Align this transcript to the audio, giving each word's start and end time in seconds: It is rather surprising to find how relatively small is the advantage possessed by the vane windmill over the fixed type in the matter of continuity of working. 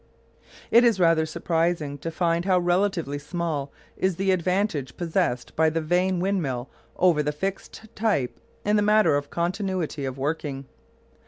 It 0.71 0.83
is 0.83 0.99
rather 0.99 1.27
surprising 1.27 1.99
to 1.99 2.09
find 2.09 2.45
how 2.45 2.57
relatively 2.57 3.19
small 3.19 3.71
is 3.95 4.15
the 4.15 4.31
advantage 4.31 4.97
possessed 4.97 5.55
by 5.55 5.69
the 5.69 5.79
vane 5.79 6.19
windmill 6.19 6.71
over 6.95 7.21
the 7.21 7.31
fixed 7.31 7.83
type 7.93 8.39
in 8.65 8.77
the 8.77 8.81
matter 8.81 9.15
of 9.15 9.29
continuity 9.29 10.03
of 10.05 10.17
working. 10.17 10.65